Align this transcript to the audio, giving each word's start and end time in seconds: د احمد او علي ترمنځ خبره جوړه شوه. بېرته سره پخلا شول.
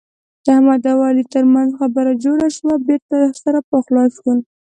د 0.43 0.45
احمد 0.55 0.83
او 0.91 0.99
علي 1.07 1.23
ترمنځ 1.33 1.69
خبره 1.79 2.11
جوړه 2.23 2.47
شوه. 2.57 2.73
بېرته 2.87 3.17
سره 3.41 3.59
پخلا 3.69 4.03
شول. 4.15 4.37